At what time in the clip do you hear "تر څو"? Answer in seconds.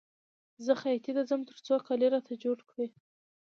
1.49-1.75